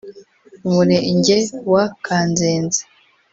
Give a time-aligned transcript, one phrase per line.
[0.67, 1.37] Umurenge
[1.71, 2.81] wa Kanzenze